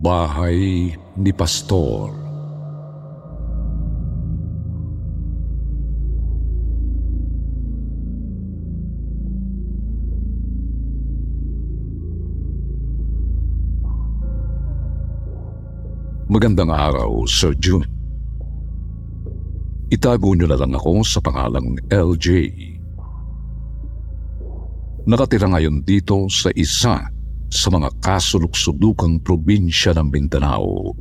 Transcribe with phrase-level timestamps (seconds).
[0.00, 2.08] Bahay ni Pastor
[16.32, 17.84] Magandang araw, Sir June.
[19.92, 22.48] Itago niyo na lang ako sa pangalang LJ.
[25.04, 27.19] Nakatira ngayon dito sa isa
[27.50, 30.94] sa mga kasulok-sulukang probinsya ng Mindanao.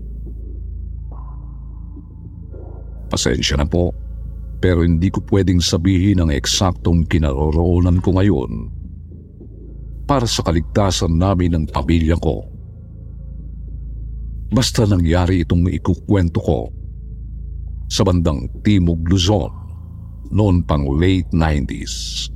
[3.09, 3.94] Pasensya na po,
[4.58, 8.52] pero hindi ko pwedeng sabihin ang eksaktong kinaroroonan ko ngayon
[10.09, 12.42] para sa kaligtasan namin ng pamilya ko.
[14.50, 16.59] Basta nangyari itong ikukwento ko
[17.86, 19.53] sa bandang Timog Luzon
[20.33, 22.30] noon pang late 90s.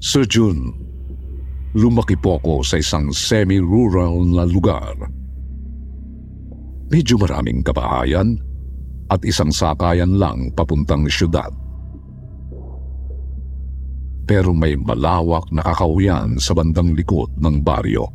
[0.00, 0.72] Sir June,
[1.76, 4.96] lumaki po ako sa isang semi-rural na lugar.
[6.90, 8.40] Medyo maraming kabahayan
[9.12, 11.52] at isang sakayan lang papuntang syudad
[14.30, 18.06] pero may malawak na kakahuyan sa bandang likod ng baryo.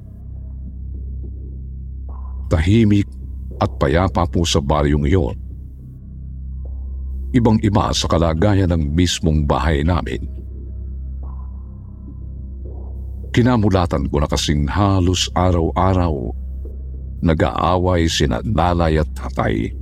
[2.48, 3.04] Tahimik
[3.60, 5.36] at payapa po sa baryong iyon.
[7.36, 10.24] Ibang-iba sa kalagayan ng mismong bahay namin.
[13.36, 16.32] Kinamulatan ko na kasing halos araw-araw
[17.20, 19.76] nag-aaway sina lalay at tatay.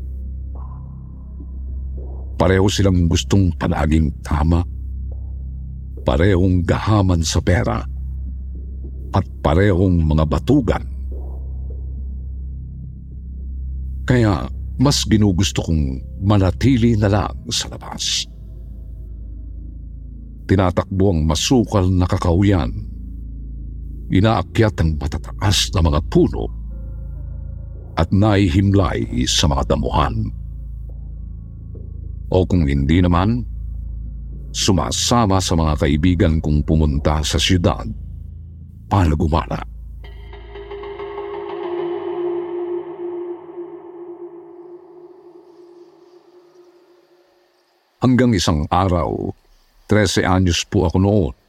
[2.33, 4.65] Pareho silang gustong palaging tama
[6.03, 7.79] parehong gahaman sa pera
[9.13, 10.83] at parehong mga batugan.
[14.03, 14.51] Kaya
[14.81, 18.27] mas ginugusto kong manatili na lang sa labas.
[20.43, 22.92] Tinatakbo ang masukal na kakauyan.
[24.11, 26.49] Inaakyat ang matataas na mga puno
[27.95, 30.33] at naihimlay sa mga damuhan.
[32.33, 33.45] O kung hindi naman,
[34.49, 37.85] sumasama sa mga kaibigan kong pumunta sa siyudad
[38.89, 39.61] para gumala.
[48.03, 49.31] Hanggang isang araw,
[49.87, 51.42] 13 anyos po ako noon.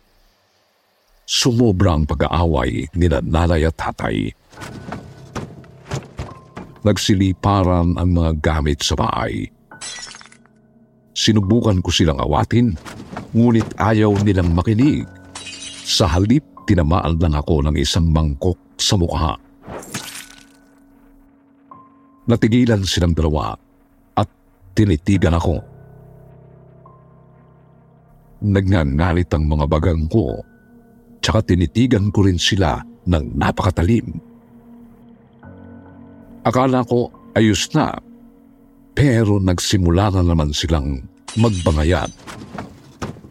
[1.25, 4.29] Sumobra ang pag-aaway ni nanay at tatay.
[6.85, 9.49] Nagsiliparan ang mga gamit sa bahay
[11.15, 12.75] Sinubukan ko silang awatin,
[13.31, 15.07] ngunit ayaw nilang makinig.
[15.87, 19.39] Sa halip, tinamaan lang ako ng isang mangkok sa mukha.
[22.27, 23.55] Natigilan silang dalawa
[24.19, 24.27] at
[24.75, 25.63] tinitigan ako.
[28.43, 30.43] Nagngangalit ang mga bagang ko,
[31.25, 34.13] tsaka tinitigan ko rin sila ng napakatalim.
[36.45, 37.97] Akala ko ayos na
[38.93, 41.01] pero nagsimula na naman silang
[41.41, 42.13] magbangayan.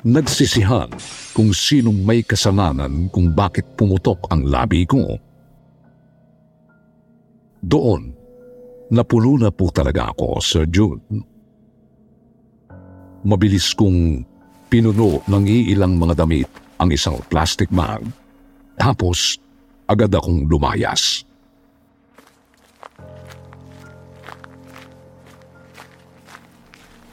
[0.03, 0.89] Nagsisihan
[1.37, 5.13] kung sinong may kasalanan kung bakit pumutok ang labi ko.
[7.63, 8.11] Doon,
[8.91, 10.99] napulo na po talaga ako, Sir June.
[13.23, 14.25] Mabilis kong
[14.67, 18.03] pinuno ng iilang mga damit ang isang plastic bag.
[18.75, 19.39] Tapos,
[19.87, 21.23] agad akong lumayas.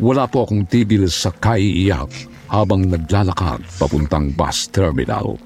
[0.00, 2.08] Wala po akong tigil sa kaiiyak
[2.48, 5.36] habang naglalakad papuntang bus terminal.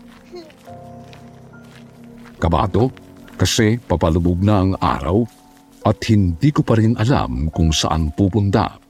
[2.39, 2.95] Kabado
[3.35, 5.27] kasi papalubog na ang araw
[5.85, 8.84] at hindi ko pa rin alam kung saan pupunta.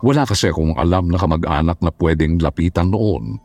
[0.00, 3.36] Wala kasi akong alam na kamag-anak na pwedeng lapitan noon.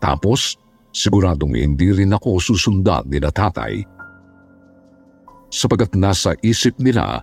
[0.00, 0.56] Tapos,
[0.96, 3.96] siguradong hindi rin ako susundan ni na tatay
[5.56, 7.22] sapagat nasa isip nila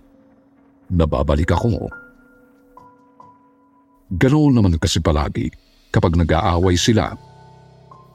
[0.88, 1.88] na babalik ako.
[4.14, 5.48] Ganoon naman kasi palagi
[5.94, 7.14] kapag nag-aaway sila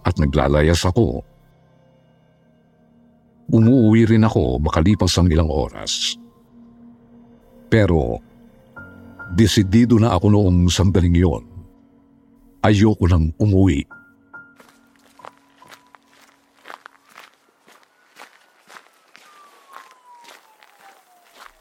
[0.06, 1.24] at naglalayas ako.
[3.50, 6.14] Umuwi rin ako makalipas ang ilang oras.
[7.70, 8.22] Pero,
[9.34, 11.44] desidido na ako noong sandaling yon.
[12.66, 13.86] Ayoko nang umuwi.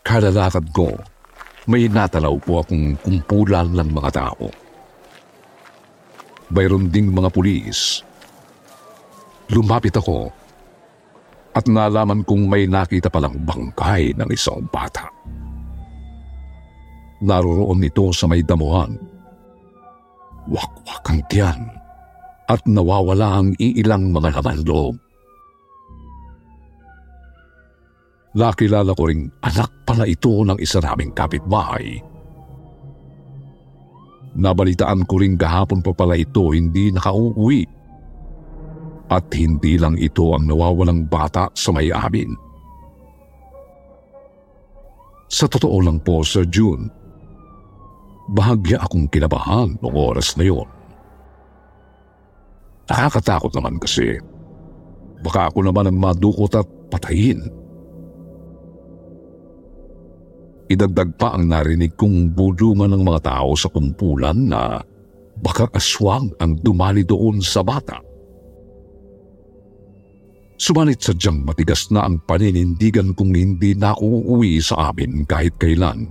[0.02, 0.96] Kada lakad ko,
[1.68, 4.48] may natalaw po akong kumpulan ng mga tao.
[6.48, 8.00] Mayroon ding mga pulis.
[9.52, 10.32] Lumapit ako
[11.52, 15.12] at nalaman kong may nakita palang bangkay ng isang bata.
[17.18, 18.94] Naroroon ito sa may damuhan.
[20.46, 21.60] Wakwak ang tiyan
[22.48, 24.94] at nawawala ang iilang mga laman loob.
[28.38, 31.98] Nakilala ko ring anak pala ito ng isa naming kapitbahay.
[34.38, 37.66] Nabalitaan ko rin kahapon pa pala ito hindi nakauwi.
[39.08, 42.36] At hindi lang ito ang nawawalang bata sa may amin.
[45.28, 46.92] Sa totoo lang po, Sir June,
[48.28, 50.68] bahagya akong kinabahan noong oras na yon.
[52.88, 54.16] Nakakatakot naman kasi.
[55.20, 57.40] Baka ako naman ang madukot at patayin.
[60.68, 64.76] Idagdag pa ang narinig kong budungan ng mga tao sa kumpulan na
[65.40, 68.04] baka aswang ang dumali doon sa bata.
[70.58, 76.04] Sumanit sadyang matigas na ang paninindigan kung hindi na ako uuwi sa amin kahit kailan.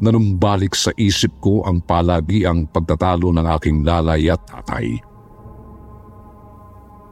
[0.00, 4.96] Nanumbalik sa isip ko ang palagi ang pagtatalo ng aking lalay at tatay.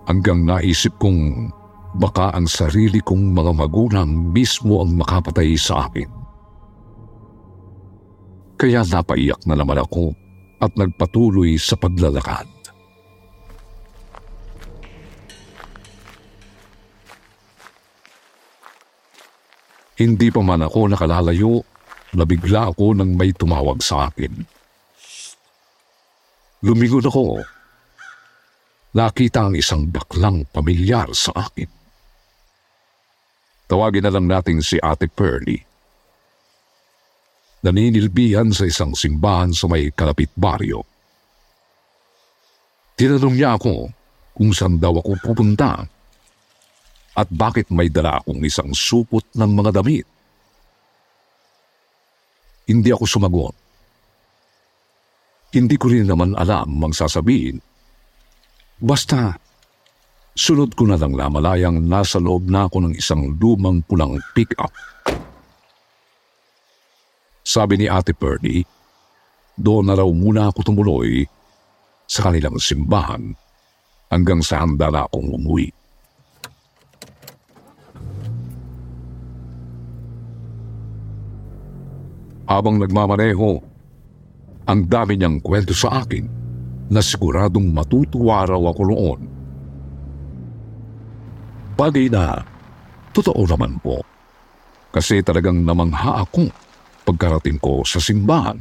[0.09, 1.53] Hanggang naisip kong
[2.01, 6.09] baka ang sarili kong mga magulang mismo ang makapatay sa akin.
[8.57, 10.17] Kaya napaiyak na naman ako
[10.59, 12.49] at nagpatuloy sa paglalakad.
[19.99, 21.63] Hindi pa man ako nakalalayo,
[22.15, 24.33] nabigla ako nang may tumawag sa akin.
[26.65, 27.45] Lumingon ako.
[28.97, 31.71] Nakita ang isang baklang pamilyar sa akin.
[33.69, 35.61] Tawagin na lang natin si Ate Pearly.
[37.61, 40.83] Naninilbihan sa isang simbahan sa may kalapit baryo.
[42.97, 43.93] Tinanong niya ako
[44.35, 45.85] kung saan daw ako pupunta
[47.19, 50.07] at bakit may dala akong isang supot ng mga damit.
[52.69, 53.55] Hindi ako sumagot.
[55.49, 57.59] Hindi ko rin naman alam ang sasabihin.
[58.79, 59.49] Basta
[60.39, 64.71] Sunod ko na lang namalayang nasa loob na ako ng isang lumang pulang pick-up.
[67.43, 68.63] Sabi ni Ate Purdy,
[69.59, 71.27] doon na raw muna ako tumuloy
[72.07, 73.35] sa kanilang simbahan
[74.15, 75.75] hanggang sa handa na akong umuwi.
[82.49, 83.61] Habang nagmamaneho,
[84.65, 86.25] ang dami niyang kwento sa akin
[86.89, 89.21] na siguradong matutuwa raw ako noon
[91.79, 92.43] Bagay na
[93.15, 94.03] totoo naman po.
[94.91, 96.51] Kasi talagang namangha ako
[97.07, 98.59] pagkarating ko sa simbahan.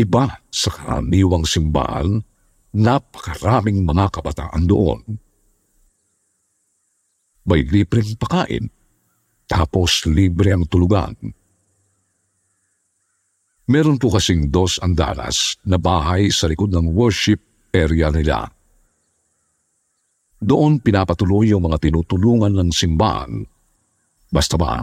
[0.00, 2.24] Iba sa karaniwang simbahan,
[2.72, 5.20] napakaraming mga kabataan doon.
[7.44, 8.72] May libreng pakain,
[9.50, 11.18] tapos libre ang tulugan.
[13.66, 17.42] Meron po kasing dos andalas na bahay sa likod ng worship
[17.74, 18.46] area nila.
[20.38, 23.42] Doon pinapatuloy yung mga tinutulungan ng simbahan.
[24.30, 24.82] Basta ba,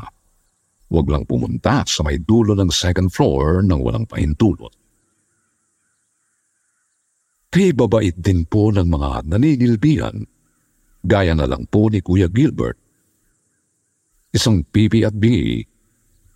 [0.87, 4.71] huwag lang pumunta sa may dulo ng second floor nang walang pahintulot.
[7.47, 10.15] Kay babait din po ng mga naninilbihan,
[11.03, 12.86] gaya na lang po ni Kuya Gilbert.
[14.31, 15.63] Isang pipi at bingi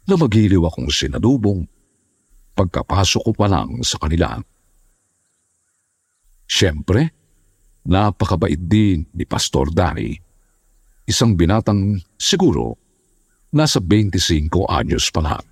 [0.07, 1.67] na magiliw akong sinadubong
[2.55, 4.39] pagkapasok ko pa lang sa kanila.
[6.51, 7.21] Siyempre,
[7.81, 10.13] Napakabait din ni Pastor Danny.
[11.09, 12.77] Isang binatang siguro
[13.49, 15.45] nasa 25 anyos pa lang.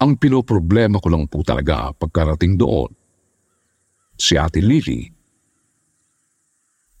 [0.00, 2.90] Ang pinoproblema ko lang po talaga pagkarating doon,
[4.16, 5.12] si Ate Lily.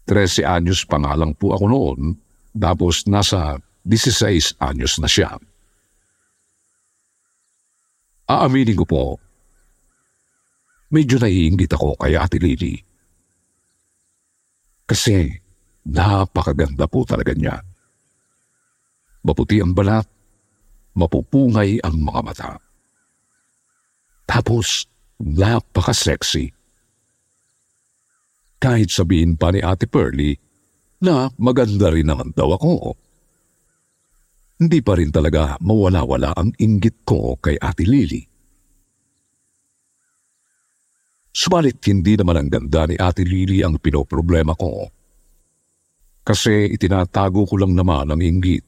[0.04, 2.00] 13 anyos pa nga lang po ako noon,
[2.54, 5.36] tapos nasa 16 anyos na siya.
[8.24, 9.04] Aaminin ko po,
[10.88, 12.80] medyo naiingit ako kay Ate Lily.
[14.88, 15.28] Kasi
[15.84, 17.60] napakaganda po talaga niya.
[19.24, 20.08] Maputi ang balat,
[20.96, 22.50] mapupungay ang mga mata.
[24.24, 24.88] Tapos
[25.20, 26.52] napaka-sexy.
[28.56, 30.43] Kahit sabihin pa ni Ate Pearly
[31.04, 32.96] na maganda rin naman daw ako.
[34.56, 38.24] Hindi pa rin talaga mawala-wala ang inggit ko kay Ate Lily.
[41.34, 44.88] Subalit hindi naman ang ganda ni Ate Lily ang pinoproblema ko.
[46.24, 48.64] Kasi itinatago ko lang naman ang inggit.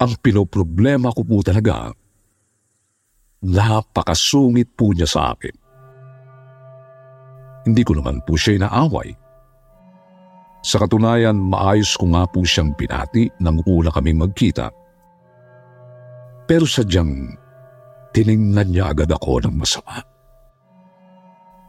[0.00, 1.92] Ang pinoproblema ko po talaga,
[3.44, 5.52] napakasungit po niya sa akin.
[7.68, 9.12] Hindi ko naman po siya inaaway.
[10.60, 14.68] Sa katunayan, maayos ko nga po siyang pinati nang una kaming magkita.
[16.44, 17.32] Pero sadyang
[18.12, 20.04] tiningnan niya agad ako ng masama.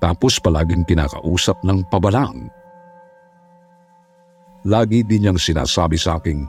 [0.02, 2.50] Tapos palaging kinakausap ng pabalang.
[4.68, 6.44] Lagi din niyang sinasabi sa akin,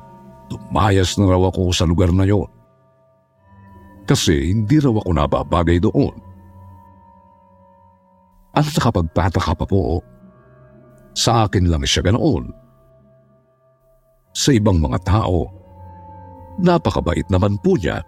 [0.51, 2.49] tumayas na raw ako sa lugar na yon.
[4.03, 6.17] Kasi hindi raw ako nababagay doon.
[8.53, 10.05] Ang nakapagtataka pa po,
[11.13, 12.53] sa akin lang siya ganoon.
[14.33, 15.49] Sa ibang mga tao,
[16.57, 18.01] napakabait naman po niya.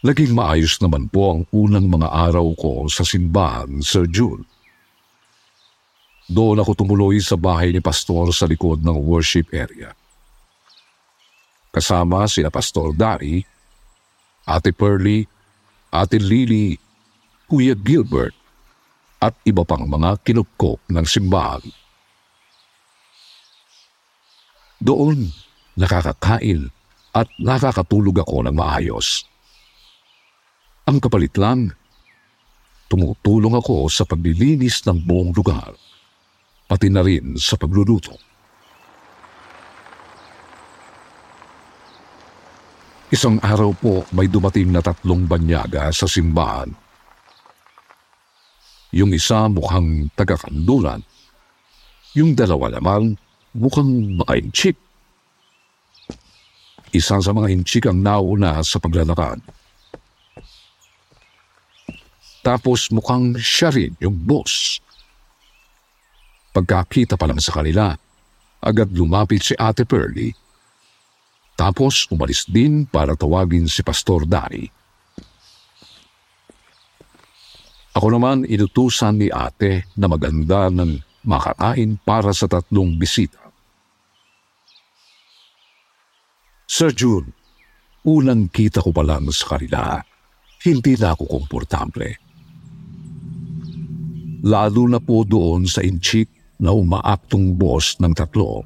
[0.00, 4.48] Naging maayos naman po ang unang mga araw ko sa simbahan, Sir June.
[6.24, 9.92] Doon ako tumuloy sa bahay ni Pastor sa likod ng worship area.
[11.70, 13.38] Kasama sina Pastor Dari,
[14.46, 15.22] Ate Pearly,
[15.94, 16.74] Ate Lily,
[17.46, 18.34] Kuya Gilbert,
[19.22, 21.62] at iba pang mga kinupkop ng simbahan.
[24.80, 25.28] Doon,
[25.76, 26.72] nakakakain
[27.12, 29.28] at nakakatulog ako ng maayos.
[30.88, 31.70] Ang kapalit lang,
[32.88, 35.76] tumutulong ako sa paglilinis ng buong lugar,
[36.66, 38.29] pati na rin sa pagluluto.
[43.10, 46.70] Isang araw po may dumating na tatlong banyaga sa simbahan.
[48.94, 51.02] Yung isa mukhang taga-kandulan.
[52.14, 53.18] Yung dalawa naman
[53.50, 54.78] mukhang maka-inchik.
[56.94, 59.42] Isa sa mga inchik ang nauna sa paglalakad.
[62.46, 64.78] Tapos mukhang siya rin yung boss.
[66.54, 67.90] Pagkakita pa lang sa kanila,
[68.62, 70.30] agad lumapit si Ate Pearly.
[71.60, 74.64] Tapos umalis din para tawagin si Pastor Dari.
[77.92, 80.96] Ako naman inutusan ni ate na maganda ng
[81.28, 83.44] makakain para sa tatlong bisita.
[86.64, 87.28] Sir June,
[88.08, 90.00] unang kita ko pa lang sa kanila,
[90.64, 92.30] hindi na ako komportable
[94.44, 96.28] lalo na po doon sa inchik
[96.60, 98.64] na umaaptong boss ng tatlo.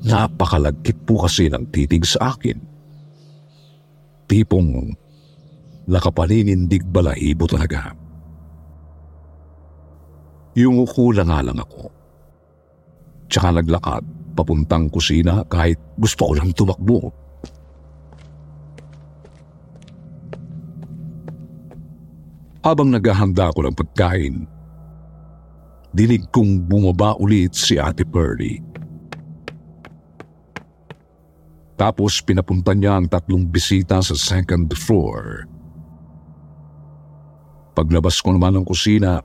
[0.00, 2.56] Napakalagkit po kasi ng titig sa akin.
[4.24, 4.96] Tipong
[5.90, 7.92] nakapaninindig balahibo talaga.
[10.56, 11.92] Yung ukula nga lang ako.
[13.30, 14.02] Tsaka naglakad
[14.34, 17.12] papuntang kusina kahit gusto ko lang tumakbo.
[22.60, 24.36] Habang naghahanda ako ng pagkain,
[25.96, 28.69] dinig kong bumaba ulit si Ate Pearly.
[31.80, 35.48] Tapos pinapunta niya ang tatlong bisita sa second floor.
[37.72, 39.24] Paglabas ko naman ng kusina,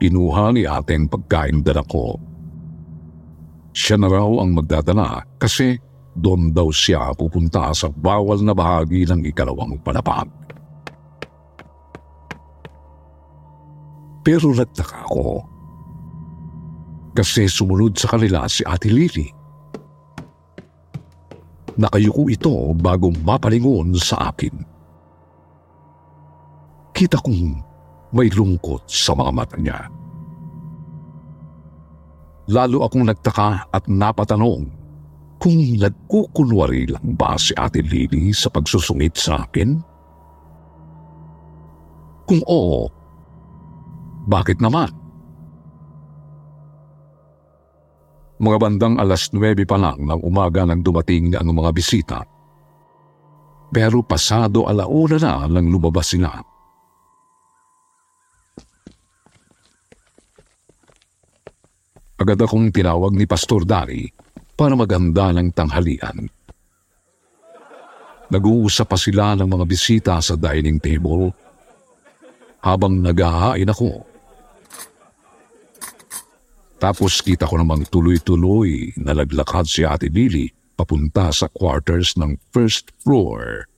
[0.00, 2.16] kinuha ni ate ang pagkain dala ko.
[3.76, 5.76] Siya na raw ang magdadala kasi
[6.16, 10.32] doon daw siya pupunta sa bawal na bahagi ng ikalawang palapag.
[14.24, 15.44] Pero nagtaka ako.
[17.12, 19.41] Kasi sumunod sa kanila si Ate Lily.
[21.80, 24.54] Nakayuko ito bago mapalingon sa akin.
[26.92, 27.42] Kita kong
[28.12, 29.88] may lungkot sa mga mata niya.
[32.52, 34.68] Lalo akong nagtaka at napatanong
[35.40, 39.80] kung nagkukunwari lang ba si Ate Lily sa pagsusungit sa akin?
[42.28, 42.86] Kung oo,
[44.30, 45.01] bakit naman?
[48.42, 52.18] Mga bandang alas 9 pa lang ng umaga nang dumating ang mga bisita.
[53.70, 56.42] Pero pasado alauna na nang lumabas sila.
[62.18, 64.10] Agad akong tinawag ni Pastor Dari
[64.58, 66.26] para maganda ng tanghalian.
[68.26, 71.30] Nag-uusap pa sila ng mga bisita sa dining table
[72.58, 74.11] habang naghahain ako
[76.82, 82.90] tapos kita ko namang tuloy-tuloy na naglakad si Ate Lily papunta sa quarters ng first
[83.06, 83.70] floor.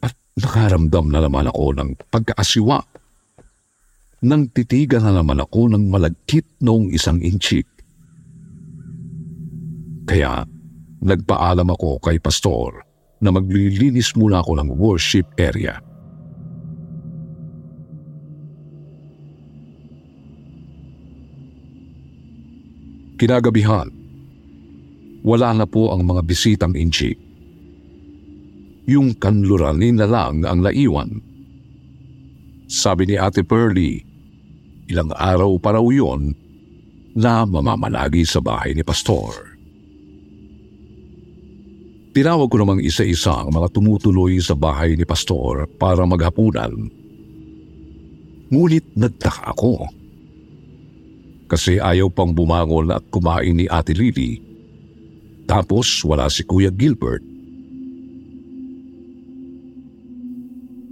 [0.00, 2.80] At nakaramdam na naman ako ng pagkaasiwa.
[4.24, 7.68] Nang titigan na naman ako ng malagkit noong isang inchik.
[10.08, 10.48] Kaya
[11.04, 12.88] nagpaalam ako kay pastor
[13.20, 15.76] na maglilinis muna ako ng worship area.
[23.22, 23.86] Kinagabihan,
[25.22, 27.14] wala na po ang mga bisitang inchi.
[28.90, 31.22] Yung kanluranin na lang ang naiwan.
[32.66, 34.02] Sabi ni Ate Pearlie,
[34.90, 36.34] ilang araw pa raw yun
[37.14, 39.54] na mamamalagi sa bahay ni Pastor.
[42.18, 46.74] Tinawag ko namang isa-isa ang mga tumutuloy sa bahay ni Pastor para maghapunan.
[48.50, 50.01] Ngunit nagtaka ako.
[51.52, 54.40] Kasi ayaw pang bumangon at kumain ni Ate Lily.
[55.44, 57.20] Tapos wala si Kuya Gilbert.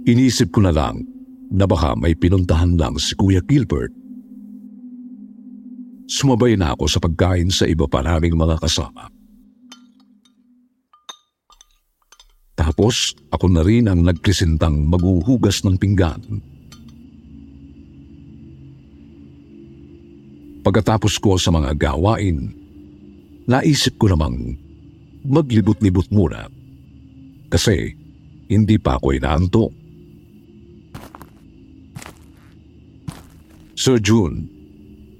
[0.05, 1.01] Inisip ko na lang
[1.49, 3.89] na baka may pinuntahan lang si Kuya Gilbert.
[6.05, 9.09] Sumabay na ako sa pagkain sa iba pa naming mga kasama.
[12.53, 16.21] Tapos ako na rin ang nagpresentang maghuhugas ng pinggan.
[20.61, 22.53] Pagkatapos ko sa mga gawain,
[23.49, 24.57] naisip ko namang
[25.25, 26.45] maglibot-libot muna
[27.49, 27.93] kasi
[28.49, 29.71] hindi pa ako inaantok.
[33.73, 34.45] Sir June,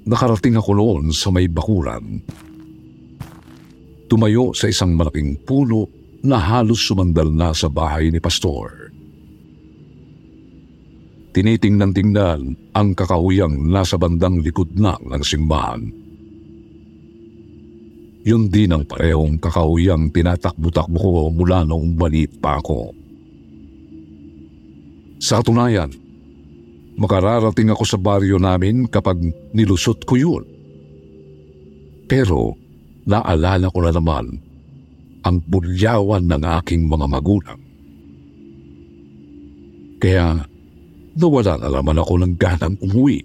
[0.05, 2.21] nakarating ako noon sa may bakuran.
[4.05, 5.89] Tumayo sa isang malaking puno
[6.21, 8.80] na halos sumandal na sa bahay ni Pastor.
[11.31, 12.39] Tinitingnan-tingnan
[12.75, 15.87] ang kakahuyang nasa bandang likod na ng simbahan.
[18.27, 22.91] Yun din ang parehong kakahuyang tinatakbo-takbo ko mula noong maliit pa ako.
[25.23, 25.89] Sa katunayan,
[26.99, 29.17] makararating ako sa baryo namin kapag
[29.55, 30.43] nilusot ko yun.
[32.11, 32.59] Pero
[33.07, 34.25] naalala ko na naman
[35.23, 37.61] ang bulyawan ng aking mga magulang.
[40.01, 40.50] Kaya
[41.15, 43.19] nawala na naman ako ng ganang umuwi.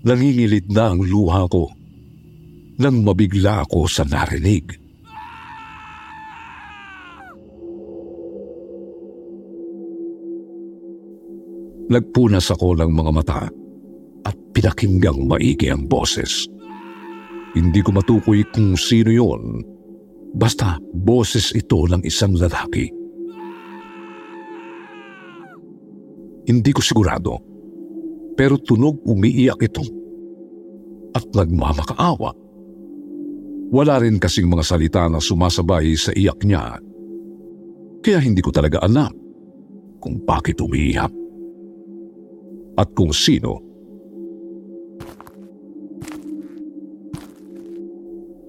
[0.00, 1.68] Nangingilid na ang luha ko
[2.80, 4.64] nang mabigla ako sa narinig.
[11.90, 13.42] Nagpunas ako ng mga mata
[14.24, 16.46] at pinakinggang maigi ang boses.
[17.52, 19.66] Hindi ko matukoy kung sino yon.
[20.32, 22.99] Basta boses ito ng isang lalaki.
[26.50, 27.38] Hindi ko sigurado.
[28.34, 29.86] Pero tunog umiiyak ito.
[31.14, 32.34] At nagmamakaawa.
[33.70, 36.82] Wala rin kasing mga salita na sumasabay sa iyak niya.
[38.02, 39.14] Kaya hindi ko talaga alam
[40.02, 41.14] kung bakit umiiyak.
[42.74, 43.62] At kung sino.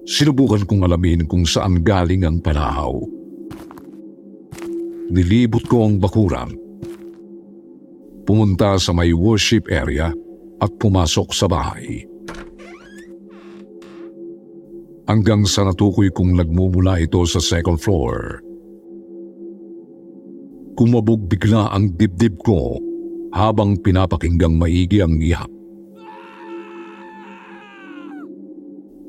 [0.02, 2.98] Sinubukan kong alamin kung saan galing ang palahaw.
[5.14, 6.71] Nilibot ko ang bakuran
[8.22, 10.14] pumunta sa may worship area
[10.62, 12.06] at pumasok sa bahay.
[15.10, 18.38] Hanggang sa natukoy kong nagmumula ito sa second floor.
[20.78, 22.80] Kumabog bigla ang dibdib ko
[23.34, 25.50] habang pinapakinggang maigi ang iyak.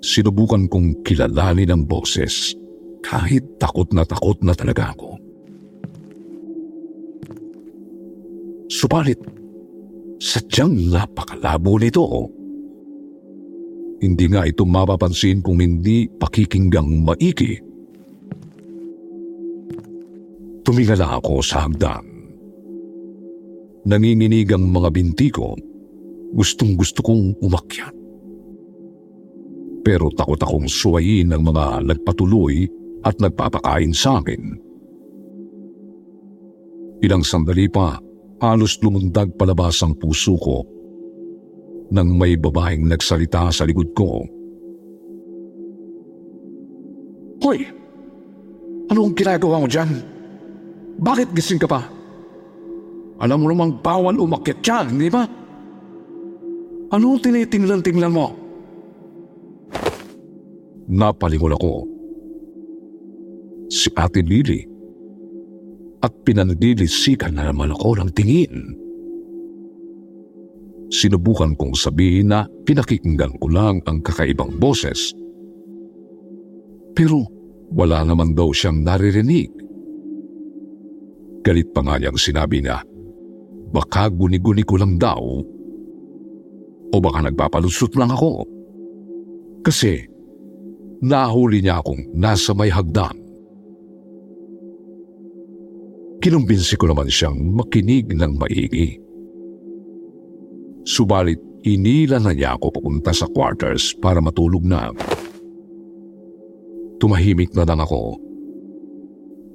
[0.04, 2.52] Sinubukan kong kilalanin ang boses
[3.00, 5.23] kahit takot na takot na talaga ako.
[8.74, 9.22] Subalit,
[10.18, 12.06] sadyang napakalabo nito.
[14.02, 17.62] Hindi nga ito mapapansin kung hindi pakikinggang maiki.
[20.66, 22.02] Tumingala ako sa hagdan.
[23.86, 25.54] Nanginginig ang mga binti ko.
[26.34, 27.94] Gustong gusto kong umakyat.
[29.86, 32.66] Pero takot akong suwayin ng mga nagpatuloy
[33.06, 34.58] at nagpapakain sa akin.
[37.04, 38.00] Ilang sandali pa,
[38.44, 40.68] halos lumundag palabas ang puso ko
[41.96, 44.28] nang may babaeng nagsalita sa likod ko.
[47.40, 47.64] Hoy!
[48.92, 50.04] Anong ginagawa mo dyan?
[51.00, 51.88] Bakit gising ka pa?
[53.24, 55.24] Alam mo namang bawal umakyat dyan, di ba?
[56.92, 58.28] Ano tinitingnan-tingnan mo?
[60.92, 61.74] Napalingon ako.
[63.72, 64.73] Si Ate Lily
[66.04, 68.54] at pinanilisikan na naman ako ng tingin.
[70.94, 75.16] Sinubukan kong sabihin na pinakikinggan ko lang ang kakaibang boses
[76.94, 77.26] Pero
[77.74, 79.50] wala naman daw siyang naririnig.
[81.42, 82.86] Galit pa nga niyang sinabi niya,
[83.74, 85.20] baka guni-guni ko lang daw
[86.94, 88.46] o baka nagpapalusot lang ako.
[89.66, 90.06] Kasi
[91.02, 93.18] nahuli niya akong nasa may hagdan.
[96.24, 98.96] Kinumbinsi ko naman siyang makinig ng maigi.
[100.88, 101.36] Subalit
[101.68, 104.96] inila na niya ako papunta sa quarters para matulog na.
[107.04, 108.16] Tumahimik na lang ako.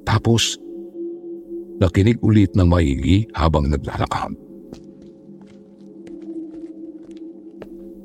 [0.05, 0.61] Tapos,
[1.81, 4.37] nakinig ulit ng maigi habang naglalakad.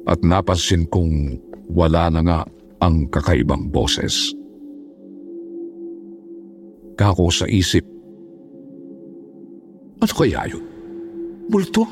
[0.08, 1.36] At napansin kong
[1.68, 2.40] wala na nga
[2.80, 4.32] ang kakaibang boses.
[6.96, 7.93] Kako sa isip
[10.04, 10.64] ano kaya yun?
[11.48, 11.88] Multo?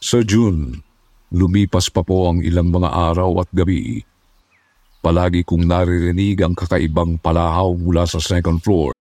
[0.00, 0.80] Sa June,
[1.30, 4.02] lumipas pa po ang ilang mga araw at gabi.
[5.04, 8.96] Palagi kong naririnig ang kakaibang palahaw mula sa second floor.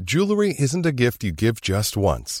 [0.00, 2.40] Jewelry isn't a gift you give just once.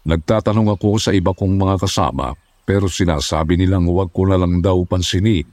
[0.00, 2.32] Nagtatanong ako sa iba kong mga kasama
[2.64, 5.44] pero sinasabi nilang huwag ko na lang daw pansinin.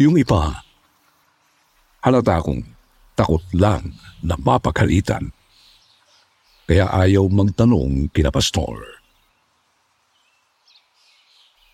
[0.00, 0.58] Yung iba,
[2.02, 2.64] halata akong
[3.14, 5.30] takot lang na mapagalitan.
[6.66, 8.82] Kaya ayaw magtanong kina pastor.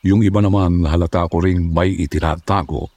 [0.05, 2.91] Yung iba naman halata ko ring may itinatago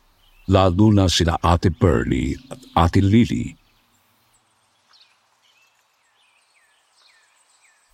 [0.49, 3.60] lalo na sina Ate Pearlie at Ate Lily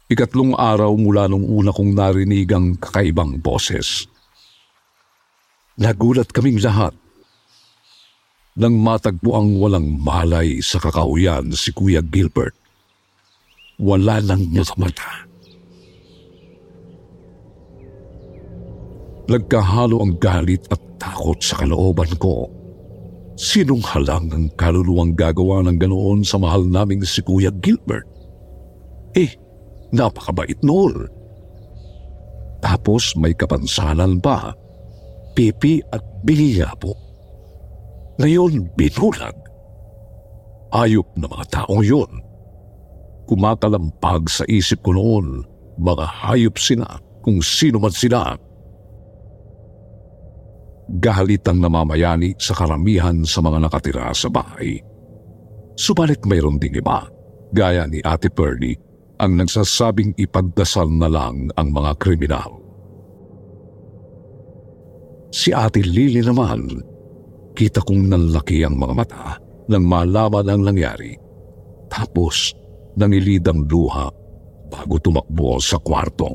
[0.08, 4.08] Ikatlong araw mula nung una kong narinig ang kakaibang boses.
[5.76, 6.96] Nagulat kaming lahat.
[8.56, 12.56] Nang matagpo ang walang malay sa kakauyan si Kuya Gilbert.
[13.84, 15.28] Wala lang niya sa mata.
[19.28, 22.48] Nagkahalo ang galit at takot sa kalooban ko.
[23.36, 28.08] Sinong halang ang kaluluwang gagawa ng ganoon sa mahal naming si Kuya Gilbert?
[29.14, 29.36] Eh,
[29.96, 31.08] Napakabait noon.
[32.60, 34.52] Tapos may kapansanan pa,
[35.38, 36.98] pipi at biliya po.
[38.18, 39.38] Ngayon binulag.
[40.74, 42.12] Ayop na mga taong yon.
[43.30, 45.46] Kumakalampag sa isip ko noon,
[45.80, 48.36] mga hayop sila kung sino man sila.
[50.88, 54.80] Galit ang namamayani sa karamihan sa mga nakatira sa bahay.
[55.76, 57.06] Subalit mayroon ding iba,
[57.52, 58.87] gaya ni Ate Pearlie
[59.18, 62.62] ang nagsasabing ipagdasal na lang ang mga kriminal.
[65.34, 66.70] Si Ate Lily naman,
[67.58, 69.26] kita kong nanlaki ang mga mata
[69.68, 71.18] nang malaman ang nangyari.
[71.90, 72.54] Tapos,
[72.96, 74.08] nangilid ang luha
[74.70, 76.32] bago tumakbo sa kwarto.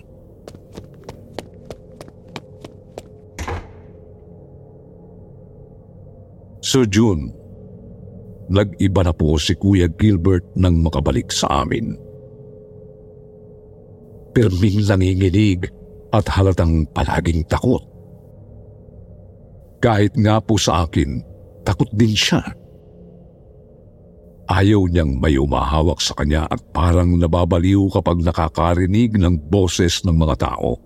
[6.62, 7.30] Sir June,
[8.46, 12.11] nag-iba na po si Kuya Gilbert nang makabalik sa amin
[14.32, 15.68] pirming nanginginig
[16.12, 17.80] at halatang palaging takot.
[19.82, 21.24] Kahit nga po sa akin,
[21.64, 22.42] takot din siya.
[24.52, 30.36] Ayaw niyang may umahawak sa kanya at parang nababaliw kapag nakakarinig ng boses ng mga
[30.44, 30.76] tao.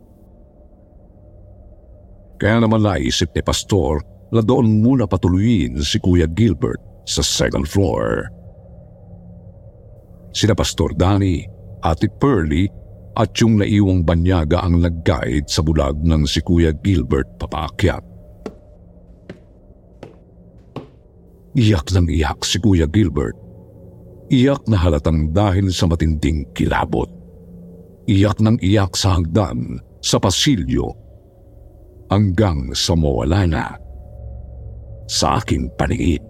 [2.36, 6.78] Kaya naman naisip ni Pastor na doon muna patuloyin si Kuya Gilbert
[7.08, 8.28] sa second floor.
[10.36, 11.48] Sina Pastor Danny,
[11.80, 12.68] Ate Pearlie
[13.16, 18.04] at yung naiwang banyaga ang nag-guide sa bulag ng si Kuya Gilbert papaakyat.
[21.56, 23.32] Iyak ng iyak si Kuya Gilbert.
[24.28, 27.08] Iyak na halatang dahil sa matinding kilabot.
[28.04, 30.92] Iyak ng iyak sa hagdan, sa pasilyo,
[32.12, 33.66] hanggang sa mawala na
[35.08, 36.20] sa aking paningin.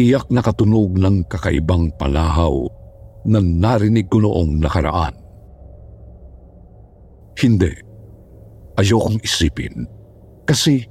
[0.00, 2.79] Iyak na katunog ng kakaibang palahaw
[3.28, 5.14] na narinig ko noong nakaraan.
[7.36, 7.72] Hindi.
[8.76, 9.84] Ayokong isipin.
[10.44, 10.84] Kasi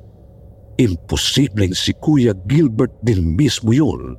[0.78, 4.18] imposibleng si Kuya Gilbert din mismo yun.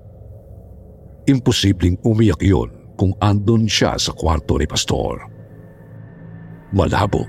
[1.26, 5.24] Imposibleng umiyak yun kung andon siya sa kwarto ni Pastor.
[6.74, 7.24] Malabo.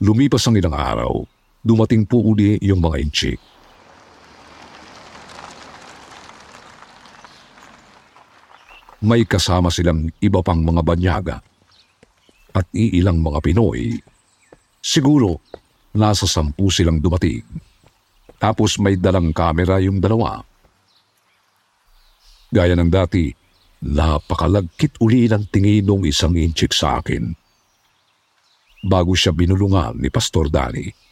[0.00, 1.12] Lumipas ang ilang araw,
[1.60, 3.40] dumating po uli yung mga inchik.
[9.00, 11.36] May kasama silang iba pang mga banyaga
[12.52, 13.96] at iilang mga Pinoy.
[14.80, 15.40] Siguro,
[15.96, 17.44] nasa sampu silang dumating.
[18.36, 20.44] Tapos may dalang kamera yung dalawa.
[22.52, 23.32] Gaya ng dati,
[23.84, 27.32] napakalagkit uli ng tingin ng isang inchik sa akin.
[28.84, 31.09] Bago siya binulungan ni Pastor Danny.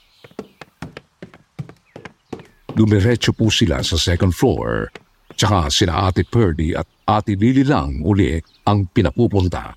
[2.78, 4.86] Dumiretso po sila sa second floor,
[5.34, 8.38] tsaka sina Ate Purdy at Ate Lily lang uli
[8.70, 9.74] ang pinapupunta.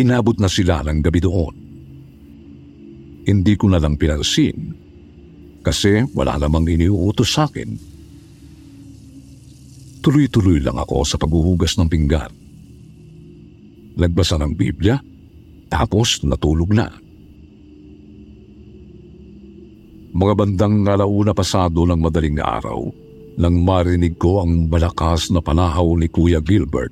[0.00, 1.54] Inabot na sila ng gabi doon.
[3.28, 4.72] Hindi ko na lang pinansin
[5.60, 7.76] kasi wala namang iniuutos sa akin.
[10.00, 12.32] Tuloy-tuloy lang ako sa paghuhugas ng pinggan.
[14.00, 14.96] Nagbasa ng Biblia,
[15.68, 17.07] tapos natulog na.
[20.08, 22.80] Mga bandang alauna pasado ng madaling araw,
[23.36, 26.90] nang marinig ko ang malakas na panahaw ni Kuya Gilbert.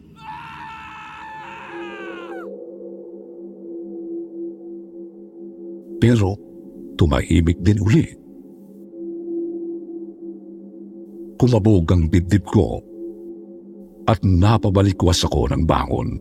[5.96, 6.36] Pero
[7.00, 8.04] tumahimik din uli.
[11.40, 12.84] Kumabog ang dibdib ko
[14.04, 16.20] at napabalikwas ako ng bangon.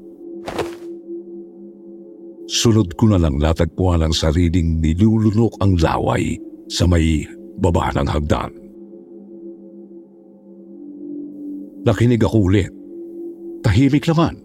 [2.47, 7.25] Sunod ko na lang natagpuan ang sariling nilulunok ang laway sa may
[7.61, 8.51] baba ng hagdan.
[11.85, 12.71] Nakinig ako ulit.
[13.61, 14.41] Tahimik naman.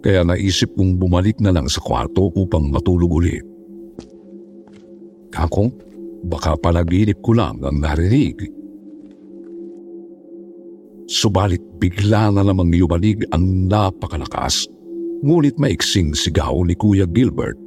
[0.00, 3.44] Kaya naisip kong bumalik na lang sa kwarto upang matulog ulit.
[5.34, 5.68] Kako,
[6.24, 8.40] baka panaginip ko lang ang narinig.
[11.06, 14.66] Subalit bigla na namang yumanig ang napakalakas,
[15.20, 17.65] ngunit maiksing sigaw ni Kuya Gilbert.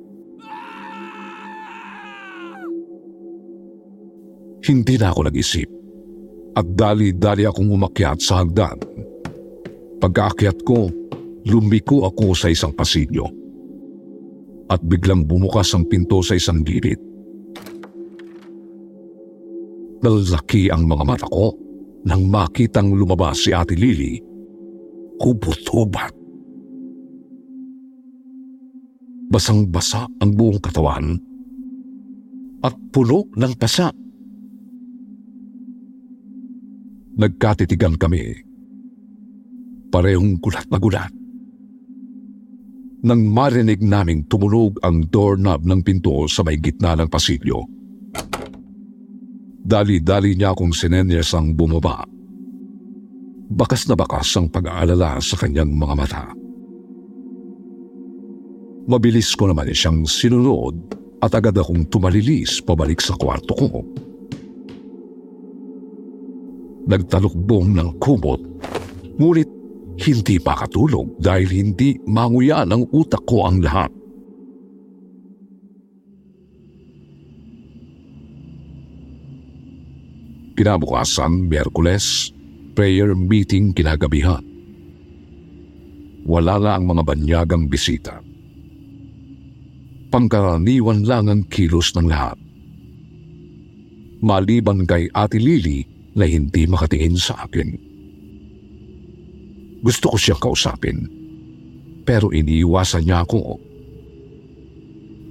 [4.69, 5.65] Hindi na ako nag-isip
[6.53, 8.77] at dali-dali akong umakyat sa hagdan.
[9.97, 10.93] Pagkaakyat ko,
[11.49, 13.25] lumiko ako sa isang pasilyo
[14.69, 17.01] at biglang bumukas ang pinto sa isang gilid.
[20.05, 21.49] Nalaki ang mga mata ko
[22.05, 24.21] nang makitang lumabas si Ate Lily.
[25.17, 26.13] Hubot-hubat.
[29.33, 31.17] Basang-basa ang buong katawan
[32.61, 33.89] at puno ng pasa.
[37.19, 38.31] Nagkatitigan kami.
[39.91, 41.11] Parehong gulat na gulat.
[43.03, 47.67] Nang marinig naming tumunog ang doorknob ng pinto sa may gitna ng pasilyo.
[49.59, 52.07] Dali-dali niya akong sinenyas ang bumaba.
[53.51, 56.23] Bakas na bakas ang pag-aalala sa kanyang mga mata.
[58.87, 63.83] Mabilis ko naman siyang sinunod at agad akong tumalilis pabalik sa kwarto ko.
[66.87, 68.39] Nagtalukbong ng kumot,
[69.19, 69.49] ngunit
[69.99, 73.91] hindi pa katulog dahil hindi manguya ng utak ko ang lahat.
[80.55, 82.35] Kinabukasan, Miyerkules,
[82.75, 84.43] prayer meeting kinagabihan.
[86.27, 88.19] Wala na ang mga banyagang bisita.
[90.11, 92.35] Pangkaraniwan lang ang kilos ng lahat.
[94.19, 95.87] Maliban kay Ate Lily
[96.19, 97.69] na hindi makatingin sa akin.
[99.79, 101.07] Gusto ko siyang kausapin,
[102.03, 103.55] pero iniiwasan niya ako.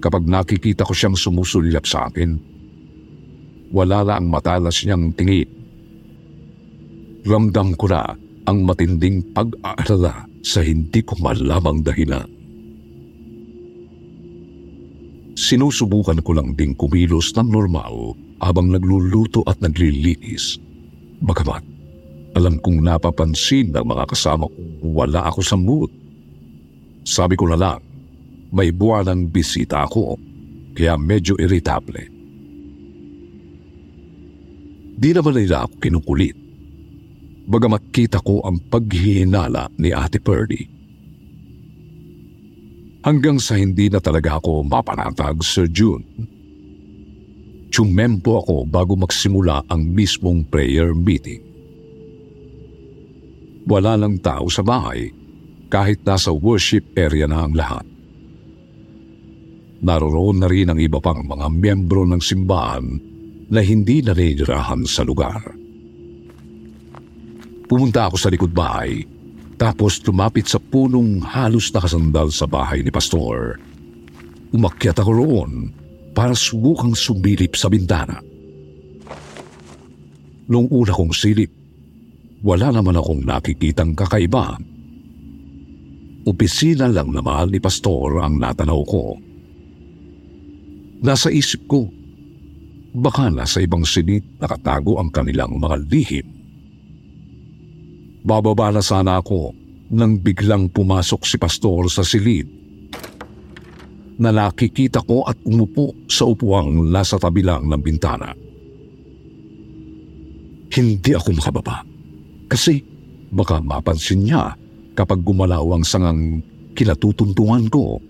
[0.00, 2.40] Kapag nakikita ko siyang sumusulilap sa akin,
[3.68, 5.44] wala na ang matalas niyang tingin.
[7.28, 8.16] Ramdam ko na
[8.48, 12.24] ang matinding pag-aalala sa hindi ko malamang dahilan.
[15.36, 20.58] Sinusubukan ko lang ding kumilos ng normal habang nagluluto at naglilinis.
[21.18, 21.64] Bagamat
[22.38, 25.90] Alam kong napapansin ng mga kasama kong wala ako sa mood.
[27.02, 27.80] Sabi ko na lang,
[28.54, 30.14] may buwanang bisita ako,
[30.78, 32.06] kaya medyo irritable.
[34.98, 36.36] Di naman nila ako kinukulit.
[37.48, 40.68] Bagamat kita ko ang paghihinala ni Ate Purdy.
[43.02, 46.04] Hanggang sa hindi na talaga ako mapanatag, Sir June.
[47.68, 51.44] Tsumempo ako bago magsimula ang mismong prayer meeting.
[53.68, 55.12] Wala lang tao sa bahay
[55.68, 57.84] kahit nasa worship area na ang lahat.
[59.84, 62.86] Naroroon na rin ang iba pang mga miyembro ng simbahan
[63.52, 65.40] na hindi naninirahan sa lugar.
[67.68, 69.04] Pumunta ako sa likod bahay
[69.60, 73.60] tapos lumapit sa punong halos nakasandal sa bahay ni Pastor.
[74.56, 75.52] Umakyat ako roon
[76.12, 78.20] para subukang sumilip sa bintana.
[80.48, 81.52] Noong una kong silip,
[82.40, 84.56] wala naman akong nakikitang kakaiba.
[86.24, 89.16] Opisina lang naman ni Pastor ang natanaw ko.
[91.04, 91.86] Nasa isip ko,
[92.96, 96.26] baka nasa ibang sinit nakatago ang kanilang mga lihim.
[98.26, 99.54] Bababa na sana ako
[99.94, 102.44] nang biglang pumasok si Pastor sa silid
[104.18, 108.34] na nakikita ko at umupo sa upuang nasa tabi lang ng bintana.
[110.68, 111.86] Hindi ako makababa
[112.50, 112.82] kasi
[113.30, 114.52] baka mapansin niya
[114.98, 116.42] kapag gumalaw ang sangang
[116.74, 118.02] kinatutuntungan ko.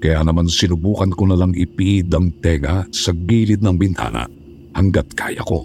[0.00, 4.28] Kaya naman sinubukan ko na lang ipid ang tenga sa gilid ng bintana
[4.76, 5.64] hanggat kaya ko.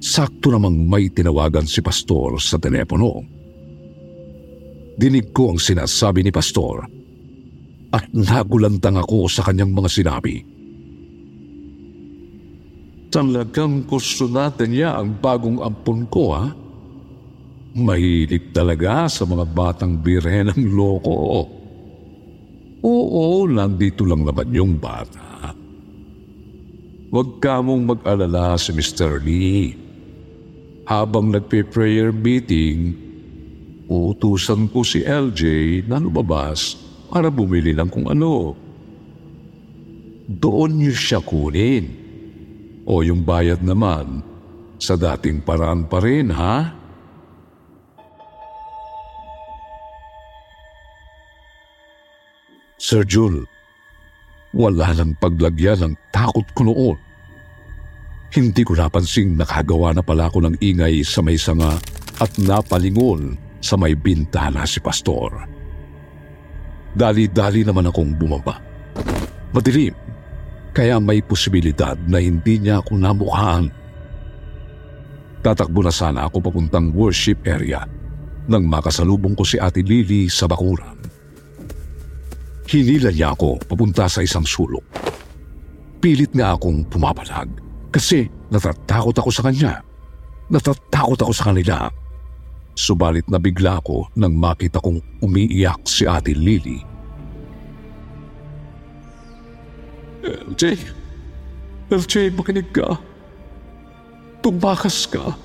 [0.00, 3.39] Sakto namang may tinawagan si Pastor sa telepono.
[5.00, 6.84] Dinig ko ang sinasabi ni Pastor
[7.88, 10.44] at nagulantang ako sa kanyang mga sinabi.
[13.08, 16.52] Talagang gusto natin niya ang bagong ampon ko ha?
[17.80, 21.48] Mahilig talaga sa mga batang birhen ng loko.
[22.84, 25.56] Oo, nandito lang naman yung bata.
[27.08, 29.18] Huwag ka mong mag-alala si Mr.
[29.24, 29.74] Lee.
[30.86, 33.09] Habang nagpe-prayer meeting,
[33.90, 35.42] uutusan ko si LJ
[35.90, 36.78] na lumabas
[37.10, 38.54] para bumili ng kung ano.
[40.30, 41.98] Doon niyo siya kunin.
[42.86, 44.22] O yung bayad naman,
[44.78, 46.70] sa dating paraan pa rin, ha?
[52.80, 53.44] Sir Jul,
[54.56, 56.98] wala lang paglagyan ng takot ko noon.
[58.30, 61.74] Hindi ko napansing nakagawa na pala ako ng ingay sa may sanga
[62.22, 65.46] at napalingon sa may bintana si Pastor.
[66.96, 68.58] Dali-dali naman akong bumaba.
[69.54, 69.94] Madilim,
[70.74, 73.70] kaya may posibilidad na hindi niya ako namukhaan.
[75.40, 77.86] Tatakbo na sana ako papuntang worship area
[78.50, 80.98] nang makasalubong ko si Ate Lily sa bakuran.
[82.70, 84.84] Hinila niya ako papunta sa isang sulok.
[85.98, 87.50] Pilit nga akong pumapalag
[87.90, 89.82] kasi natatakot ako sa kanya.
[90.50, 91.90] Natatakot ako sa kanila.
[92.74, 96.80] Subalit na bigla ako nang makita kong umiiyak si Ate Lily.
[100.20, 100.76] LJ,
[101.88, 103.00] LJ, makinig ka.
[104.44, 105.36] Tumakas ka.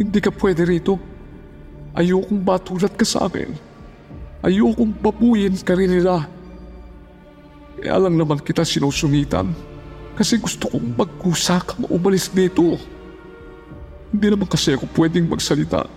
[0.00, 0.96] Hindi ka pwede rito.
[1.92, 3.52] Ayokong matulat ka sa akin.
[4.42, 6.24] Ayokong babuyin ka rin nila.
[7.76, 9.52] Kaya lang naman kita sinusungitan
[10.14, 12.76] kasi gusto kong magkusa kang umalis dito.
[14.12, 15.88] Hindi naman kasi ako pwedeng magsalita.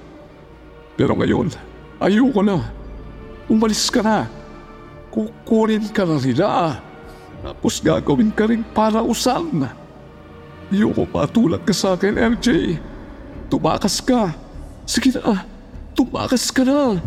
[0.95, 1.51] Pero ngayon,
[1.99, 2.71] ayoko na.
[3.51, 4.31] Umalis ka na.
[5.11, 6.79] Kukunin ka na nila.
[7.43, 9.67] Tapos gagawin ka rin para usan.
[10.71, 12.79] Ayoko patulad ka sa akin, MJ.
[13.51, 14.33] Tumakas ka.
[14.87, 15.43] Sige na,
[15.93, 16.97] tumakas ka na.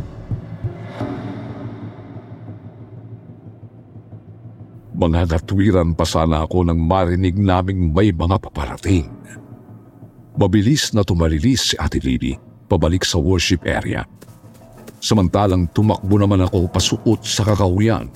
[4.98, 9.06] Mga natwiran pa sana ako nang marinig naming may mga paparating.
[10.34, 14.04] Mabilis na tumalilis si Ate Lily pabalik sa worship area.
[15.00, 18.12] Samantalang tumakbo naman ako pasuot sa kakahuyan.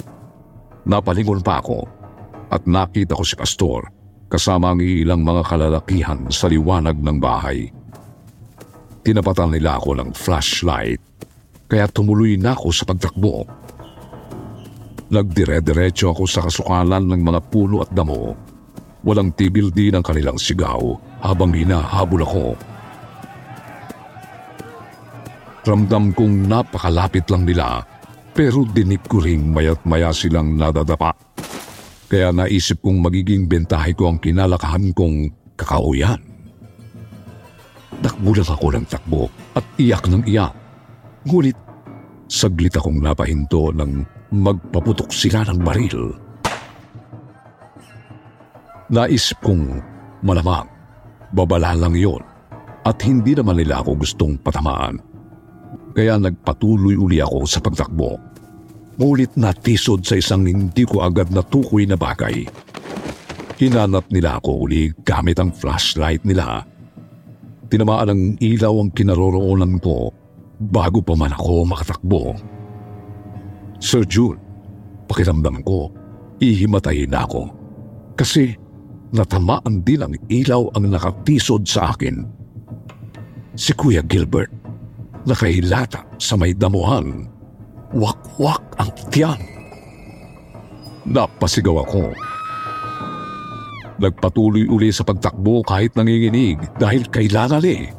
[0.85, 1.87] Napalingon pa ako
[2.53, 3.89] at nakita ko si Pastor
[4.29, 7.73] kasama ang ilang mga kalalakihan sa liwanag ng bahay.
[9.03, 11.01] Tinapatan nila ako ng flashlight
[11.71, 13.49] kaya tumuloy na ako sa pagtakbo.
[15.13, 18.33] Nagdire-diretso ako sa kasukalan ng mga puno at damo.
[19.05, 22.47] Walang tigil din ang kanilang sigaw habang hinahabol ako.
[25.63, 27.87] Ramdam kong napakalapit lang nila
[28.33, 31.13] pero dinig ko ring mayat maya silang nadadapa.
[32.09, 36.19] Kaya naisip kong magiging bentahe ko ang kinalakahan kong kakauyan.
[38.03, 39.23] Takbo lang ako ng takbo
[39.55, 40.51] at iyak ng iyak.
[41.29, 41.57] Ngunit
[42.27, 44.03] saglit akong napahinto nang
[44.35, 46.11] magpaputok sila ng baril.
[48.91, 49.79] Naisip kong
[50.27, 50.67] malamang
[51.31, 52.21] babala lang yon
[52.83, 55.12] at hindi naman nila ako gustong patamaan.
[55.93, 58.17] Kaya nagpatuloy uli ako sa pagtakbo.
[58.97, 62.45] Ngunit natisod sa isang hindi ko agad natukoy na bagay.
[63.61, 66.65] Hinanap nila ako uli gamit ang flashlight nila.
[67.69, 70.13] Tinamaan ng ilaw ang kinaroroonan ko
[70.61, 72.37] bago pa man ako makatakbo.
[73.83, 74.37] Sir June,
[75.09, 75.89] pakiramdam ko,
[76.39, 77.49] ihimatayin na ako.
[78.15, 78.55] Kasi
[79.11, 82.23] natamaan din ang ilaw ang nakatisod sa akin.
[83.57, 84.62] Si Kuya Gilbert,
[85.29, 87.27] nakahilata sa may damuhan.
[87.93, 89.41] Wak-wak ang tiyan.
[91.05, 92.15] Napasigaw ako.
[94.01, 97.93] Nagpatuloy uli sa pagtakbo kahit nanginginig dahil kailangan eh.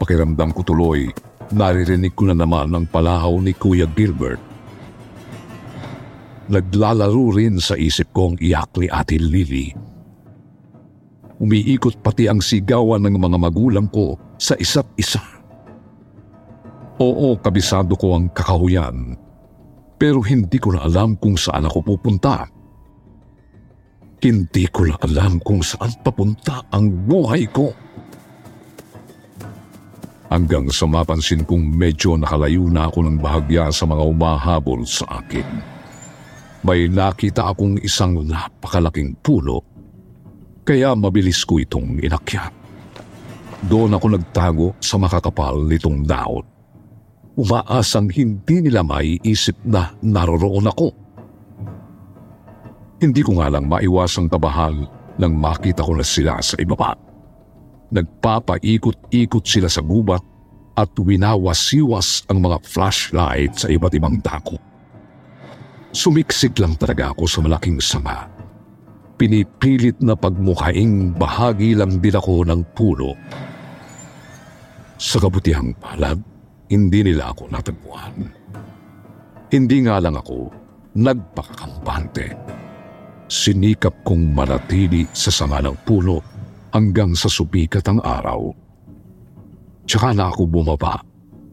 [0.00, 1.10] Pakiramdam ko tuloy,
[1.52, 4.40] naririnig ko na naman ang palahaw ni Kuya Gilbert.
[6.44, 9.72] Naglalaro rin sa isip ko ang iyak ni Ate Lily.
[11.40, 15.33] Umiikot pati ang sigawan ng mga magulang ko sa isa't isa.
[17.02, 19.18] Oo, kabisado ko ang kakahuyan.
[19.98, 22.46] Pero hindi ko na alam kung saan ako pupunta.
[24.22, 27.74] Hindi ko na alam kung saan papunta ang buhay ko.
[30.30, 35.46] Hanggang sa mapansin kong medyo nakalayo na ako ng bahagya sa mga umahabol sa akin.
[36.64, 39.60] May nakita akong isang napakalaking pulo
[40.64, 42.54] kaya mabilis ko itong inakyat.
[43.68, 46.53] Doon ako nagtago sa makakapal nitong daot
[47.34, 50.88] umaasang hindi nila maiisip na naroroon ako.
[53.02, 54.86] Hindi ko nga lang maiwasang tabahan
[55.18, 56.94] nang makita ko na sila sa ibaba.
[57.94, 60.22] Nagpapaikot-ikot sila sa gubat
[60.74, 64.58] at winawasiwas ang mga flashlight sa iba't ibang dako.
[65.94, 68.26] Sumiksik lang talaga ako sa malaking sama.
[69.14, 73.14] Pinipilit na pagmukhaing bahagi lang din ako ng pulo.
[74.98, 76.18] Sa kabutihang palad,
[76.74, 78.14] hindi nila ako natagpuan.
[79.54, 80.50] Hindi nga lang ako
[80.98, 82.34] nagpakakampante.
[83.30, 86.18] Sinikap kong manatili sa sama ng puno
[86.74, 88.50] hanggang sa sumikat ang araw.
[89.86, 90.98] Tsaka na ako bumaba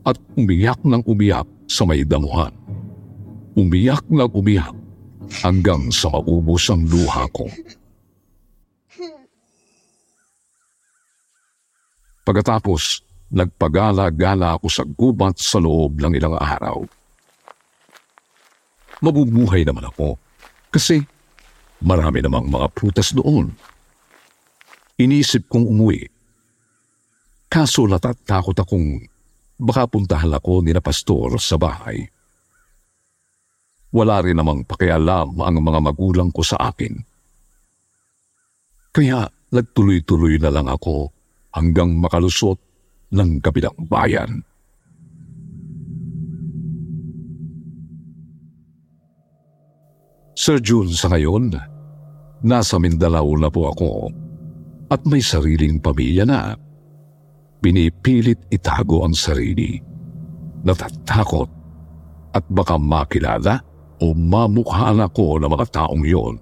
[0.02, 2.52] at umiyak ng umiyak sa may damuhan.
[3.54, 4.74] Umiyak na umiyak
[5.46, 7.46] hanggang sa maubos ang luha ko.
[12.26, 16.84] Pagkatapos, Nagpagala-gala ako sa gubat sa loob ng ilang araw.
[19.02, 20.20] Mabubuhay naman ako
[20.70, 21.02] kasi
[21.82, 23.50] marami namang mga prutas doon.
[25.00, 26.06] Inisip kong umuwi.
[27.48, 29.02] Kaso natatakot akong
[29.58, 32.06] baka puntahan ako ni na pastor sa bahay.
[33.92, 36.96] Wala rin namang pakialam ang mga magulang ko sa akin.
[38.92, 41.12] Kaya nagtuloy-tuloy na lang ako
[41.52, 42.60] hanggang makalusot
[43.12, 44.44] ng kabilang bayan.
[50.42, 51.54] Sir June, sa ngayon,
[52.42, 54.10] nasa Mindanao na po ako
[54.90, 56.58] at may sariling pamilya na.
[57.62, 59.78] Pinipilit itago ang sarili.
[60.66, 61.50] Natatakot
[62.34, 63.62] at baka makilala
[64.02, 66.36] o mamukhaan ako ng mga taong yon.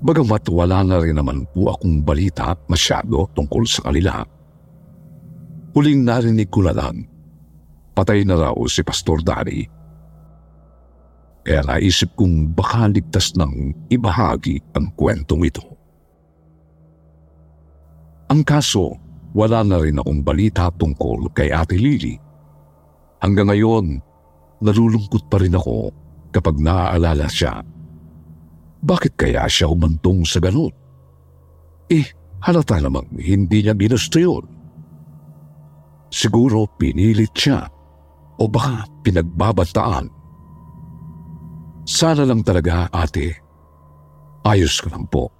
[0.00, 4.24] Bagamat wala na rin naman po akong balita masyado tungkol sa kanila.
[5.76, 7.04] Huling narinig ko na lang,
[7.92, 9.68] patay na raw si Pastor Danny.
[11.44, 15.60] Kaya naisip kong baka ligtas ng ibahagi ang kwentong ito.
[18.32, 18.96] Ang kaso,
[19.36, 22.16] wala na rin akong balita tungkol kay Ate Lily.
[23.20, 24.00] Hanggang ngayon,
[24.64, 25.92] nalulungkot pa rin ako
[26.32, 27.60] kapag naaalala siya.
[28.80, 30.72] Bakit kaya siya humantong sa ganun?
[31.92, 32.08] Eh,
[32.40, 34.55] halata namang hindi niya ginusto yun.
[36.10, 37.66] Siguro pinilit siya
[38.38, 40.06] o baka pinagbabantaan.
[41.86, 43.34] Sana lang talaga, ate.
[44.46, 45.30] Ayos ka lang po.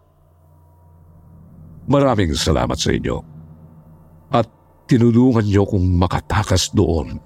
[1.86, 3.16] Maraming salamat sa inyo.
[4.34, 4.46] At
[4.90, 7.18] tinulungan niyo kong makatakas doon.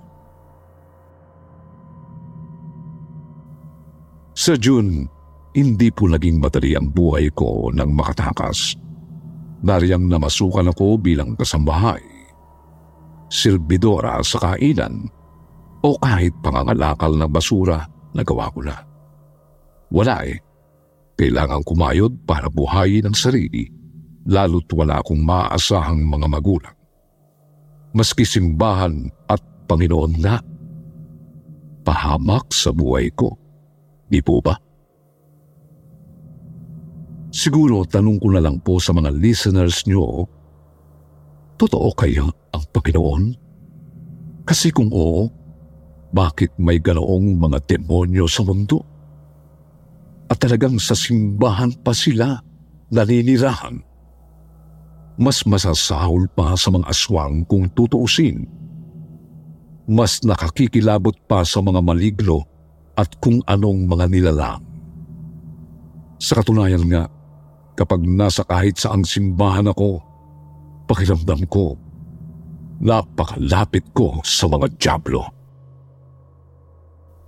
[4.37, 5.05] Sa June,
[5.53, 8.77] hindi po naging madali ang buhay ko nang makatakas.
[9.61, 12.10] Nariyang namasukan ako bilang kasambahay
[13.31, 15.07] silbidora sa kainan
[15.81, 18.77] o kahit pangangalakal ng basura na gawa ko na.
[19.95, 20.39] Wala eh.
[21.17, 23.71] Kailangan kumayod para buhayin ang sarili
[24.29, 26.77] lalo't wala akong maaasahang mga magulang.
[27.97, 30.39] Maski simbahan at Panginoon nga,
[31.87, 33.35] pahamak sa buhay ko.
[34.11, 34.55] Di po ba?
[37.31, 40.27] Siguro tanong ko na lang po sa mga listeners nyo,
[41.61, 43.25] totoo kaya ang Panginoon?
[44.49, 45.29] Kasi kung oo,
[46.11, 48.81] bakit may ganoong mga demonyo sa mundo?
[50.33, 52.41] At talagang sa simbahan pa sila
[52.89, 53.77] naninirahan.
[55.21, 58.49] Mas masasahol pa sa mga aswang kung tutuusin.
[59.85, 62.41] Mas nakakikilabot pa sa mga maligno
[62.97, 64.63] at kung anong mga nilalang.
[66.17, 67.05] Sa katunayan nga,
[67.77, 70.10] kapag nasa kahit saang simbahan ako,
[70.91, 71.79] pakiramdam ko,
[72.83, 75.23] napakalapit ko sa mga jablo.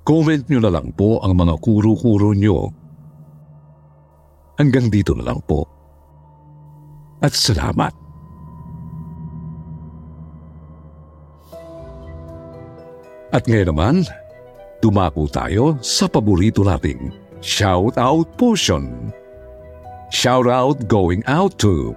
[0.03, 2.75] Comment nyo na lang po ang mga kuro-kuro nyo.
[4.59, 5.63] Hanggang dito na lang po.
[7.23, 7.95] At salamat.
[13.31, 13.95] At ngayon naman,
[14.83, 19.15] dumako tayo sa paborito nating shout out portion.
[20.11, 21.97] Shout out going out to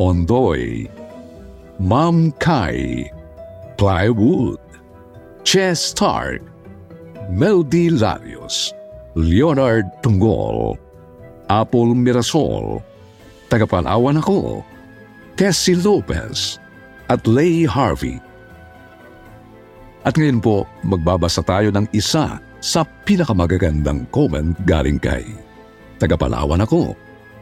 [0.00, 0.88] Ondoy,
[1.80, 3.08] Mom Kai,
[3.80, 4.60] Plywood,
[5.48, 6.44] Chess Stark,
[7.32, 8.76] Meldy Larios,
[9.16, 10.76] Leonard Tunggol,
[11.48, 12.84] Apple Mirasol,
[13.48, 14.60] Tagapanawan ako,
[15.40, 16.60] Tessie Lopez,
[17.08, 18.20] at Lay Harvey.
[20.04, 25.24] At ngayon po, magbabasa tayo ng isa sa pinakamagagandang comment galing kay
[25.96, 26.92] Tagapalawan ako.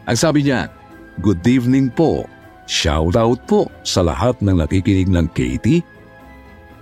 [0.07, 0.71] Ang sabi niya,
[1.19, 2.38] Good evening po.
[2.69, 5.81] Shout out po sa lahat ng nakikinig ng Katie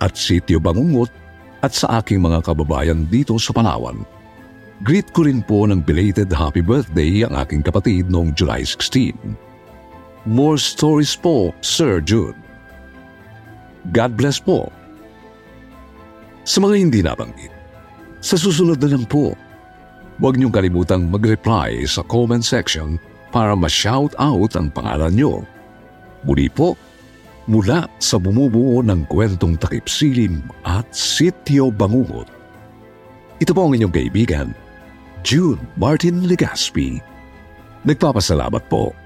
[0.03, 1.15] at Sityo Bangungot
[1.63, 4.03] at sa aking mga kababayan dito sa Palawan.
[4.83, 9.15] Greet ko rin po ng belated happy birthday ang aking kapatid noong July 16.
[10.27, 12.37] More stories po, Sir Jude.
[13.95, 14.69] God bless po.
[16.43, 17.55] Sa mga hindi nabanggit,
[18.19, 19.39] sa susunod na lang po,
[20.19, 22.99] huwag niyong kalimutang mag-reply sa comment section
[23.31, 25.47] para ma-shout out ang pangalan niyo.
[26.27, 26.75] Muli po,
[27.47, 32.27] mula sa bumubuo ng kwentong takip silim at sityo bangungot.
[33.39, 34.51] Ito po ang inyong kaibigan,
[35.23, 36.99] June Martin Legaspi.
[37.87, 39.06] Nagpapasalamat po.